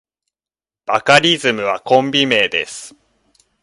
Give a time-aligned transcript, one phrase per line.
[0.87, 2.95] バカリズムはコンビ名です。